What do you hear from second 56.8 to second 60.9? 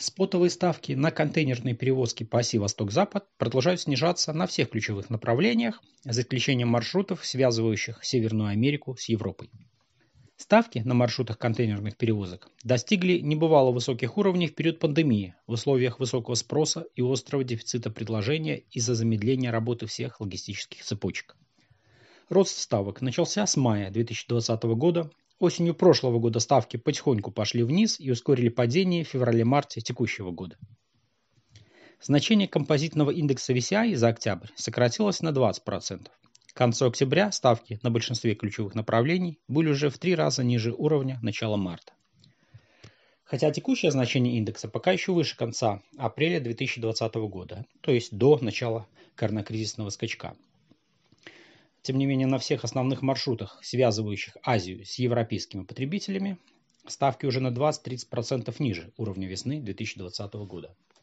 ставки уже на 20-30% ниже уровня весны 2020 года.